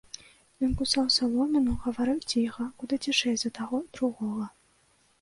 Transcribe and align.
Ён 0.67 0.71
кусаў 0.79 1.05
саломіну, 1.17 1.77
гаварыў 1.85 2.19
ціха, 2.33 2.69
куды 2.83 2.95
цішэй 3.07 3.35
за 3.45 3.49
таго, 3.63 3.87
другога. 3.97 4.53